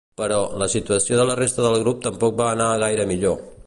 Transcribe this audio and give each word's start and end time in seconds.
Però, 0.19 0.37
la 0.63 0.67
situació 0.75 1.19
de 1.21 1.27
la 1.31 1.37
resta 1.41 1.67
del 1.67 1.79
grup 1.85 2.03
tampoc 2.09 2.39
va 2.43 2.53
anar 2.57 2.75
gaire 2.87 3.11
millor. 3.17 3.43